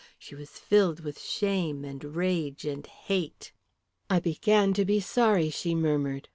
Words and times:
She 0.17 0.33
was 0.33 0.49
filled 0.57 1.01
with 1.01 1.19
shame 1.21 1.85
and 1.85 2.03
rage 2.03 2.65
and 2.65 2.87
hate. 2.87 3.51
"I 4.09 4.19
began 4.19 4.73
to 4.73 4.83
be 4.83 4.99
sorry," 4.99 5.51
she 5.51 5.75
murmured. 5.75 6.27